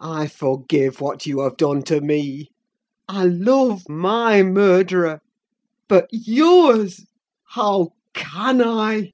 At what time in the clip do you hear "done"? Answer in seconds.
1.58-1.82